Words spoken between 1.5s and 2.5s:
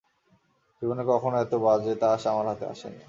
বাজে তাস আমার